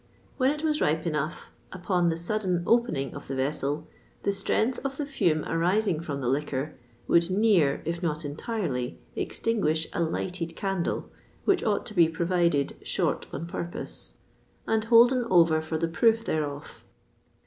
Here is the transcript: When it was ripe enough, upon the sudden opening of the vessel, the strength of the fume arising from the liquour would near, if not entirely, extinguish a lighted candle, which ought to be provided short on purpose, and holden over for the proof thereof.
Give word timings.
When 0.37 0.49
it 0.49 0.63
was 0.63 0.81
ripe 0.81 1.05
enough, 1.05 1.51
upon 1.71 2.09
the 2.09 2.17
sudden 2.17 2.63
opening 2.65 3.13
of 3.13 3.27
the 3.27 3.35
vessel, 3.35 3.87
the 4.23 4.33
strength 4.33 4.79
of 4.83 4.97
the 4.97 5.05
fume 5.05 5.45
arising 5.45 5.99
from 5.99 6.21
the 6.21 6.27
liquour 6.27 6.73
would 7.07 7.29
near, 7.29 7.83
if 7.85 8.01
not 8.01 8.25
entirely, 8.25 8.97
extinguish 9.15 9.87
a 9.93 9.99
lighted 10.01 10.55
candle, 10.55 11.11
which 11.45 11.61
ought 11.63 11.85
to 11.85 11.93
be 11.93 12.09
provided 12.09 12.77
short 12.81 13.27
on 13.31 13.45
purpose, 13.45 14.15
and 14.65 14.85
holden 14.85 15.23
over 15.29 15.61
for 15.61 15.77
the 15.77 15.87
proof 15.87 16.25
thereof. 16.25 16.83